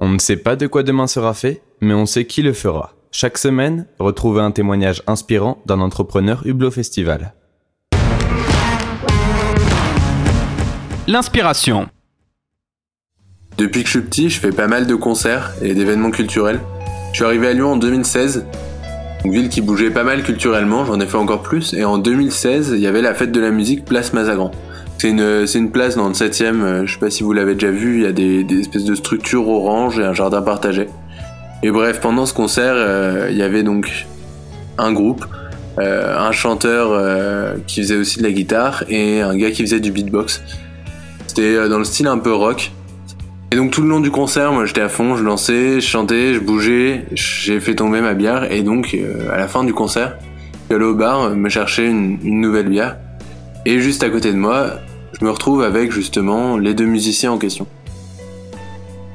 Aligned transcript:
On 0.00 0.08
ne 0.08 0.18
sait 0.20 0.36
pas 0.36 0.54
de 0.54 0.68
quoi 0.68 0.84
demain 0.84 1.08
sera 1.08 1.34
fait, 1.34 1.60
mais 1.80 1.92
on 1.92 2.06
sait 2.06 2.24
qui 2.24 2.42
le 2.42 2.52
fera. 2.52 2.94
Chaque 3.10 3.36
semaine, 3.36 3.86
retrouvez 3.98 4.40
un 4.40 4.52
témoignage 4.52 5.02
inspirant 5.08 5.60
d'un 5.66 5.80
entrepreneur 5.80 6.46
Hublot 6.46 6.70
Festival. 6.70 7.34
L'inspiration. 11.08 11.88
Depuis 13.56 13.82
que 13.82 13.86
je 13.88 13.98
suis 13.98 14.06
petit, 14.06 14.30
je 14.30 14.38
fais 14.38 14.52
pas 14.52 14.68
mal 14.68 14.86
de 14.86 14.94
concerts 14.94 15.54
et 15.62 15.74
d'événements 15.74 16.12
culturels. 16.12 16.60
Je 17.10 17.16
suis 17.16 17.24
arrivé 17.24 17.48
à 17.48 17.52
Lyon 17.52 17.72
en 17.72 17.76
2016, 17.76 18.46
une 19.24 19.32
ville 19.32 19.48
qui 19.48 19.62
bougeait 19.62 19.90
pas 19.90 20.04
mal 20.04 20.22
culturellement, 20.22 20.84
j'en 20.84 21.00
ai 21.00 21.06
fait 21.06 21.16
encore 21.16 21.42
plus, 21.42 21.74
et 21.74 21.84
en 21.84 21.98
2016, 21.98 22.70
il 22.72 22.80
y 22.80 22.86
avait 22.86 23.02
la 23.02 23.14
fête 23.14 23.32
de 23.32 23.40
la 23.40 23.50
musique 23.50 23.84
Place 23.84 24.12
Mazagran. 24.12 24.52
C'est 24.98 25.10
une, 25.10 25.46
une 25.54 25.70
place 25.70 25.94
dans 25.94 26.08
le 26.08 26.14
7ème, 26.14 26.60
euh, 26.62 26.84
je 26.84 26.94
sais 26.94 26.98
pas 26.98 27.08
si 27.08 27.22
vous 27.22 27.32
l'avez 27.32 27.54
déjà 27.54 27.70
vu, 27.70 27.98
il 27.98 28.02
y 28.02 28.06
a 28.06 28.12
des, 28.12 28.44
espèces 28.58 28.84
de 28.84 28.96
structures 28.96 29.48
oranges 29.48 30.00
et 30.00 30.04
un 30.04 30.12
jardin 30.12 30.42
partagé. 30.42 30.88
Et 31.62 31.70
bref, 31.70 32.00
pendant 32.00 32.26
ce 32.26 32.34
concert, 32.34 32.74
euh, 32.74 33.28
il 33.30 33.36
y 33.36 33.42
avait 33.42 33.62
donc 33.62 34.06
un 34.76 34.92
groupe, 34.92 35.24
euh, 35.78 36.18
un 36.18 36.32
chanteur 36.32 37.54
qui 37.68 37.82
faisait 37.82 37.96
aussi 37.96 38.18
de 38.18 38.24
la 38.24 38.32
guitare 38.32 38.82
et 38.88 39.20
un 39.20 39.36
gars 39.36 39.52
qui 39.52 39.62
faisait 39.62 39.78
du 39.78 39.92
beatbox. 39.92 40.42
C'était 41.28 41.68
dans 41.68 41.78
le 41.78 41.84
style 41.84 42.08
un 42.08 42.18
peu 42.18 42.34
rock. 42.34 42.72
Et 43.52 43.56
donc 43.56 43.70
tout 43.70 43.82
le 43.82 43.88
long 43.88 44.00
du 44.00 44.10
concert, 44.10 44.52
moi 44.52 44.66
j'étais 44.66 44.80
à 44.80 44.88
fond, 44.88 45.16
je 45.16 45.24
dansais, 45.24 45.80
je 45.80 45.86
chantais, 45.86 46.34
je 46.34 46.40
bougeais, 46.40 47.06
j'ai 47.12 47.60
fait 47.60 47.76
tomber 47.76 48.00
ma 48.00 48.14
bière 48.14 48.52
et 48.52 48.62
donc 48.62 48.96
à 49.32 49.38
la 49.38 49.46
fin 49.46 49.62
du 49.62 49.72
concert, 49.72 50.18
allé 50.70 50.84
au 50.84 50.94
bar 50.94 51.30
me 51.30 51.48
chercher 51.48 51.86
une 51.86 52.18
nouvelle 52.40 52.68
bière. 52.68 52.96
Et 53.66 53.80
juste 53.80 54.02
à 54.02 54.10
côté 54.10 54.32
de 54.32 54.38
moi, 54.38 54.72
je 55.18 55.24
me 55.24 55.30
retrouve 55.30 55.62
avec 55.62 55.92
justement 55.92 56.58
les 56.58 56.74
deux 56.74 56.86
musiciens 56.86 57.32
en 57.32 57.38
question. 57.38 57.66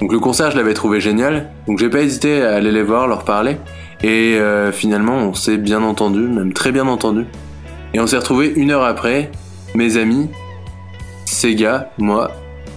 Donc 0.00 0.12
le 0.12 0.20
concert, 0.20 0.50
je 0.52 0.56
l'avais 0.56 0.74
trouvé 0.74 1.00
génial, 1.00 1.50
donc 1.66 1.78
j'ai 1.78 1.88
pas 1.88 2.02
hésité 2.02 2.42
à 2.42 2.54
aller 2.54 2.70
les 2.70 2.82
voir, 2.82 3.08
leur 3.08 3.24
parler. 3.24 3.56
Et 4.02 4.36
euh, 4.36 4.70
finalement, 4.70 5.16
on 5.16 5.34
s'est 5.34 5.56
bien 5.56 5.82
entendu, 5.82 6.20
même 6.20 6.52
très 6.52 6.70
bien 6.70 6.86
entendu. 6.86 7.26
Et 7.94 8.00
on 8.00 8.06
s'est 8.06 8.18
retrouvé 8.18 8.52
une 8.54 8.70
heure 8.70 8.84
après, 8.84 9.30
mes 9.74 9.96
amis, 9.96 10.28
ces 11.24 11.54
gars, 11.56 11.90
moi, 11.98 12.30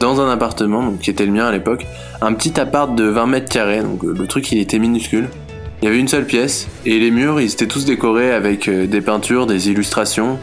dans 0.00 0.20
un 0.20 0.28
appartement, 0.28 0.92
qui 1.00 1.10
était 1.10 1.24
le 1.24 1.32
mien 1.32 1.46
à 1.46 1.52
l'époque, 1.52 1.86
un 2.20 2.32
petit 2.32 2.58
appart 2.58 2.94
de 2.94 3.04
20 3.04 3.26
mètres 3.26 3.48
carrés, 3.48 3.82
donc 3.82 4.02
euh, 4.04 4.14
le 4.18 4.26
truc 4.26 4.50
il 4.50 4.58
était 4.58 4.78
minuscule. 4.78 5.28
Il 5.82 5.84
y 5.84 5.88
avait 5.88 5.98
une 5.98 6.08
seule 6.08 6.26
pièce, 6.26 6.66
et 6.84 6.98
les 6.98 7.10
murs 7.10 7.40
ils 7.40 7.52
étaient 7.52 7.68
tous 7.68 7.84
décorés 7.84 8.32
avec 8.32 8.68
euh, 8.68 8.86
des 8.86 9.00
peintures, 9.00 9.46
des 9.46 9.70
illustrations, 9.70 10.38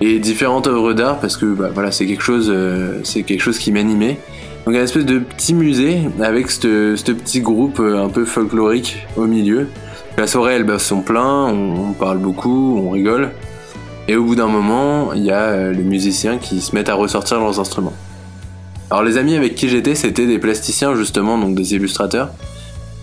et 0.00 0.18
différentes 0.18 0.66
œuvres 0.66 0.92
d'art 0.92 1.20
parce 1.20 1.36
que 1.36 1.46
bah, 1.46 1.70
voilà 1.72 1.92
c'est 1.92 2.06
quelque 2.06 2.22
chose 2.22 2.50
euh, 2.52 3.00
c'est 3.04 3.22
quelque 3.22 3.42
chose 3.42 3.58
qui 3.58 3.72
m'animait. 3.72 4.18
Donc 4.66 4.76
un 4.76 4.82
espèce 4.82 5.04
de 5.04 5.18
petit 5.18 5.54
musée 5.54 6.00
avec 6.20 6.50
ce 6.50 6.94
petit 7.12 7.40
groupe 7.40 7.80
euh, 7.80 8.04
un 8.04 8.08
peu 8.08 8.24
folklorique 8.24 9.06
au 9.16 9.26
milieu. 9.26 9.68
La 10.16 10.26
soirée 10.26 10.54
elle 10.54 10.64
bat 10.64 10.78
son 10.78 11.00
plein 11.00 11.46
on, 11.46 11.90
on 11.90 11.92
parle 11.92 12.18
beaucoup 12.18 12.78
on 12.78 12.90
rigole. 12.90 13.30
Et 14.06 14.16
au 14.16 14.24
bout 14.24 14.34
d'un 14.34 14.48
moment 14.48 15.12
il 15.14 15.22
y 15.22 15.30
a 15.30 15.42
euh, 15.42 15.72
les 15.72 15.84
musiciens 15.84 16.38
qui 16.38 16.60
se 16.60 16.74
mettent 16.74 16.88
à 16.88 16.94
ressortir 16.94 17.38
leurs 17.38 17.60
instruments. 17.60 17.94
Alors 18.90 19.02
les 19.02 19.16
amis 19.16 19.34
avec 19.36 19.54
qui 19.54 19.68
j'étais 19.68 19.94
c'était 19.94 20.26
des 20.26 20.38
plasticiens 20.38 20.94
justement 20.94 21.38
donc 21.38 21.54
des 21.54 21.74
illustrateurs. 21.74 22.30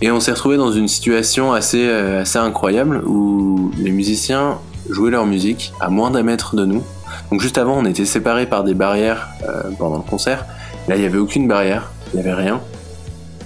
Et 0.00 0.10
on 0.10 0.18
s'est 0.18 0.32
retrouvé 0.32 0.56
dans 0.56 0.72
une 0.72 0.88
situation 0.88 1.52
assez 1.52 1.86
euh, 1.86 2.22
assez 2.22 2.38
incroyable 2.38 3.02
où 3.06 3.70
les 3.78 3.92
musiciens 3.92 4.58
jouaient 4.88 5.10
leur 5.10 5.26
musique 5.26 5.72
à 5.80 5.88
moins 5.88 6.10
d'un 6.10 6.22
mètre 6.22 6.56
de 6.56 6.64
nous. 6.64 6.82
Donc 7.30 7.40
juste 7.40 7.58
avant, 7.58 7.78
on 7.78 7.84
était 7.84 8.04
séparés 8.04 8.46
par 8.46 8.64
des 8.64 8.74
barrières 8.74 9.28
euh, 9.48 9.62
pendant 9.78 9.96
le 9.96 10.02
concert. 10.02 10.44
Là, 10.88 10.96
il 10.96 11.00
n'y 11.00 11.06
avait 11.06 11.18
aucune 11.18 11.48
barrière, 11.48 11.90
il 12.12 12.20
n'y 12.20 12.26
avait 12.26 12.34
rien. 12.34 12.60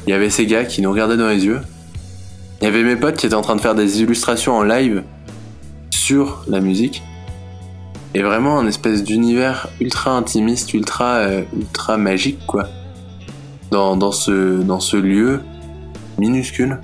Il 0.07 0.11
y 0.11 0.13
avait 0.13 0.31
ces 0.31 0.47
gars 0.47 0.65
qui 0.65 0.83
nous 0.83 0.91
regardaient 0.91 1.17
dans 1.17 1.29
les 1.29 1.45
yeux. 1.45 1.61
Il 2.61 2.65
y 2.65 2.69
avait 2.69 2.83
mes 2.83 2.97
potes 2.97 3.17
qui 3.17 3.27
étaient 3.27 3.35
en 3.35 3.43
train 3.43 3.57
de 3.57 3.61
faire 3.61 3.75
des 3.75 4.01
illustrations 4.03 4.57
en 4.57 4.63
live 4.63 5.03
sur 5.91 6.45
la 6.49 6.61
musique. 6.61 7.03
Et 8.15 8.23
vraiment 8.23 8.59
un 8.59 8.67
espèce 8.67 9.05
d'univers 9.05 9.69
ultra 9.81 10.13
intimiste, 10.13 10.73
ultra, 10.73 11.17
euh, 11.17 11.43
ultra 11.55 11.99
magique, 11.99 12.39
quoi. 12.47 12.69
Dans 13.71 14.11
ce 14.13 14.97
lieu 14.97 15.41
minuscule. 16.19 16.79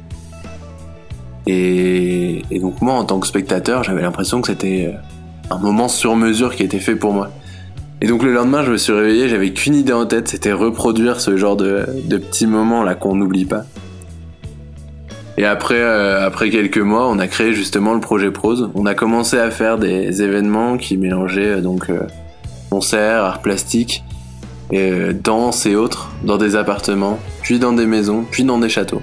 Et, 1.47 2.43
donc 2.61 2.81
moi, 2.81 2.95
en 2.95 3.05
tant 3.05 3.19
que 3.19 3.27
spectateur, 3.27 3.83
j'avais 3.83 4.03
l'impression 4.03 4.41
que 4.41 4.49
c'était 4.49 4.93
euh, 4.93 5.55
un 5.55 5.59
moment 5.59 5.89
sur 5.89 6.17
mesure 6.17 6.55
qui 6.55 6.63
était 6.63 6.79
fait 6.79 6.97
pour 6.97 7.13
moi. 7.13 7.31
Et 8.01 8.07
donc 8.07 8.23
le 8.23 8.33
lendemain, 8.33 8.65
je 8.65 8.73
me 8.73 8.77
suis 8.77 8.93
réveillé, 8.93 9.29
j'avais 9.29 9.53
qu'une 9.53 9.75
idée 9.75 9.93
en 9.93 10.07
tête, 10.07 10.29
c'était 10.29 10.53
reproduire 10.53 11.21
ce 11.21 11.37
genre 11.37 11.57
de, 11.57 11.85
petits 12.09 12.47
moments 12.47 12.83
là 12.83 12.95
qu'on 12.95 13.15
n'oublie 13.15 13.45
pas. 13.45 13.65
Et 15.39 15.45
après, 15.45 15.81
euh, 15.81 16.27
après 16.27 16.51
quelques 16.51 16.79
mois, 16.79 17.09
on 17.09 17.19
a 17.19 17.27
créé 17.27 17.55
justement 17.55 17.95
le 17.95 18.01
projet 18.01 18.31
Prose. 18.31 18.71
On 18.75 18.87
a 18.87 18.95
commencé 18.95 19.39
à 19.39 19.51
faire 19.51 19.79
des 19.79 20.23
événements 20.23 20.77
qui 20.77 20.97
mélangeaient 20.97 21.59
euh, 21.59 21.61
donc 21.61 21.91
concerts, 22.71 23.23
arts 23.23 23.43
plastiques, 23.43 24.05
danse 25.23 25.67
et 25.67 25.77
autres 25.77 26.11
dans 26.25 26.39
des 26.39 26.57
appartements, 26.57 27.19
puis 27.43 27.59
dans 27.59 27.75
des 27.75 27.85
maisons, 27.85 28.25
puis 28.31 28.43
dans 28.45 28.59
des 28.59 28.71
châteaux. 28.71 29.03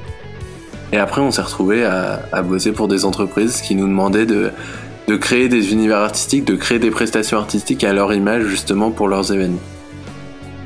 Et 0.91 0.97
après, 0.97 1.22
on 1.22 1.31
s'est 1.31 1.41
retrouvé 1.41 1.83
à, 1.83 2.41
bosser 2.41 2.72
pour 2.72 2.88
des 2.88 3.05
entreprises 3.05 3.61
qui 3.61 3.75
nous 3.75 3.88
demandaient 3.88 4.25
de, 4.25 4.51
de 5.07 5.16
créer 5.16 5.50
des 5.50 5.72
univers 5.72 5.97
artistiques, 5.97 6.45
de 6.45 6.55
créer 6.55 6.79
des 6.79 6.91
prestations 6.91 7.38
artistiques 7.38 7.83
à 7.83 7.94
leur 7.94 8.13
image 8.13 8.44
justement 8.44 8.91
pour 8.91 9.07
leurs 9.07 9.31
événements. 9.31 9.59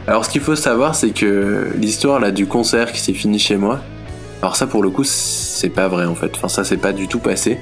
Alors 0.08 0.26
ce 0.26 0.30
qu'il 0.30 0.42
faut 0.42 0.56
savoir, 0.56 0.96
c'est 0.96 1.12
que 1.12 1.70
l'histoire 1.78 2.20
là 2.20 2.32
du 2.32 2.46
concert 2.46 2.92
qui 2.92 3.00
s'est 3.00 3.14
fini 3.14 3.40
chez 3.40 3.56
moi, 3.56 3.80
alors 4.42 4.58
ça 4.58 4.68
pour 4.68 4.84
le 4.84 4.90
coup 4.90 5.06
c'est 5.06 5.70
pas 5.70 5.88
vrai 5.88 6.06
en 6.06 6.16
fait, 6.16 6.32
enfin 6.36 6.50
ça 6.50 6.66
c'est 6.66 6.78
pas 6.78 6.92
du 6.92 7.08
tout 7.08 7.20
passé. 7.20 7.58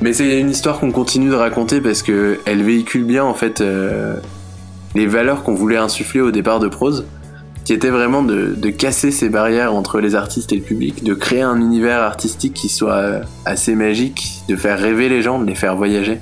Mais 0.00 0.14
c'est 0.14 0.40
une 0.40 0.50
histoire 0.50 0.80
qu'on 0.80 0.90
continue 0.90 1.28
de 1.28 1.34
raconter 1.34 1.80
parce 1.80 2.02
que 2.02 2.40
elle 2.46 2.62
véhicule 2.62 3.04
bien 3.04 3.22
en 3.22 3.34
fait 3.34 3.60
euh, 3.60 4.16
les 4.94 5.06
valeurs 5.06 5.42
qu'on 5.42 5.54
voulait 5.54 5.76
insuffler 5.76 6.22
au 6.22 6.30
départ 6.30 6.58
de 6.58 6.68
Prose, 6.68 7.04
qui 7.64 7.72
était 7.72 7.90
vraiment 7.90 8.22
de, 8.22 8.70
casser 8.70 9.10
ces 9.10 9.28
barrières 9.28 9.74
entre 9.74 10.00
les 10.00 10.14
artistes 10.14 10.52
et 10.52 10.56
le 10.56 10.62
public, 10.62 11.04
de 11.04 11.14
créer 11.14 11.42
un 11.42 11.60
univers 11.60 12.00
artistique 12.00 12.54
qui 12.54 12.68
soit 12.68 12.94
euh, 12.94 13.22
assez 13.44 13.74
magique, 13.74 14.42
de 14.48 14.56
faire 14.56 14.78
rêver 14.78 15.08
les 15.08 15.22
gens, 15.22 15.38
de 15.38 15.46
les 15.46 15.54
faire 15.54 15.76
voyager. 15.76 16.18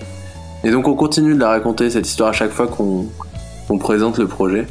Et 0.65 0.71
donc 0.71 0.89
on 0.89 0.95
continue 0.95 1.35
de 1.35 1.41
la 1.41 1.49
raconter 1.49 1.89
cette 1.89 2.07
histoire 2.07 2.31
à 2.31 2.33
chaque 2.33 2.51
fois 2.51 2.67
qu'on 2.67 3.79
présente 3.79 4.19
le 4.19 4.27
projet. 4.27 4.67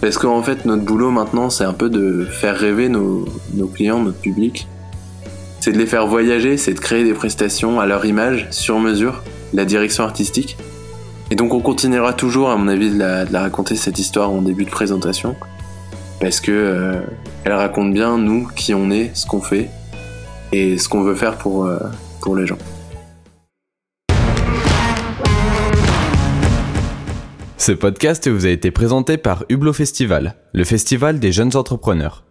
Parce 0.00 0.16
qu'en 0.16 0.42
fait 0.42 0.64
notre 0.64 0.84
boulot 0.84 1.10
maintenant 1.10 1.50
c'est 1.50 1.64
un 1.64 1.72
peu 1.72 1.90
de 1.90 2.24
faire 2.24 2.56
rêver 2.56 2.88
nos, 2.88 3.26
clients, 3.74 3.98
notre 3.98 4.20
public. 4.20 4.68
C'est 5.60 5.72
de 5.72 5.78
les 5.78 5.86
faire 5.86 6.06
voyager, 6.06 6.56
c'est 6.56 6.74
de 6.74 6.78
créer 6.78 7.02
des 7.02 7.14
prestations 7.14 7.80
à 7.80 7.86
leur 7.86 8.04
image, 8.06 8.46
sur 8.50 8.78
mesure, 8.78 9.24
la 9.52 9.64
direction 9.64 10.04
artistique. 10.04 10.56
Et 11.32 11.34
donc 11.34 11.52
on 11.52 11.60
continuera 11.60 12.12
toujours 12.12 12.50
à 12.50 12.56
mon 12.56 12.68
avis 12.68 12.90
de 12.90 12.98
de 12.98 13.32
la 13.32 13.40
raconter 13.40 13.74
cette 13.74 13.98
histoire 13.98 14.30
en 14.30 14.42
début 14.42 14.64
de 14.64 14.70
présentation 14.70 15.34
parce 16.20 16.40
que 16.40 16.52
euh, 16.52 17.00
elle 17.44 17.52
raconte 17.52 17.92
bien 17.92 18.18
nous 18.18 18.48
qui 18.56 18.74
on 18.74 18.90
est, 18.90 19.14
ce 19.14 19.26
qu'on 19.26 19.40
fait 19.40 19.68
et 20.52 20.78
ce 20.78 20.88
qu'on 20.88 21.02
veut 21.02 21.14
faire 21.14 21.36
pour, 21.36 21.66
euh, 21.66 21.78
pour 22.20 22.36
les 22.36 22.46
gens. 22.46 22.58
Ce 27.56 27.72
podcast 27.72 28.28
vous 28.28 28.46
a 28.46 28.50
été 28.50 28.70
présenté 28.70 29.18
par 29.18 29.44
Hublot 29.50 29.74
Festival, 29.74 30.36
le 30.54 30.64
festival 30.64 31.18
des 31.18 31.32
jeunes 31.32 31.54
entrepreneurs. 31.54 32.24